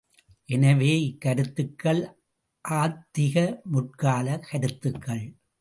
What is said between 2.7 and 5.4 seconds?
ஆத்திக முற்கால கருத்துக்கள்.